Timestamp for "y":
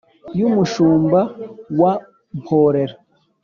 0.37-0.45